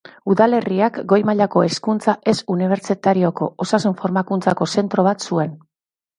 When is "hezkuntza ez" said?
1.65-2.35